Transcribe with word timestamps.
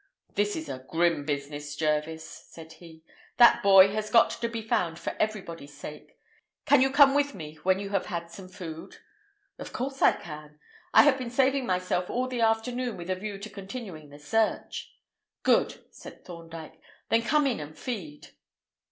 "This 0.33 0.55
is 0.55 0.67
a 0.67 0.79
grim 0.89 1.25
business, 1.25 1.75
Jervis," 1.75 2.27
said 2.49 2.73
he. 2.73 3.03
"That 3.37 3.61
boy 3.61 3.89
has 3.89 4.09
got 4.09 4.31
to 4.31 4.49
be 4.49 4.63
found 4.63 4.97
for 4.97 5.15
everybody's 5.19 5.75
sake. 5.77 6.17
Can 6.65 6.81
you 6.81 6.89
come 6.89 7.13
with 7.13 7.35
me 7.35 7.57
when 7.61 7.77
you 7.79 7.91
have 7.91 8.07
had 8.07 8.31
some 8.31 8.49
food?" 8.49 8.97
"Of 9.59 9.71
course 9.71 10.01
I 10.01 10.13
can. 10.13 10.57
I 10.91 11.03
have 11.03 11.19
been 11.19 11.29
saving 11.29 11.67
myself 11.67 12.09
all 12.09 12.27
the 12.27 12.41
afternoon 12.41 12.97
with 12.97 13.11
a 13.11 13.15
view 13.15 13.37
to 13.37 13.49
continuing 13.51 14.09
the 14.09 14.17
search." 14.17 14.91
"Good," 15.43 15.85
said 15.93 16.25
Thorndyke. 16.25 16.81
"Then 17.09 17.21
come 17.21 17.45
in 17.45 17.59
and 17.59 17.77
feed." 17.77 18.29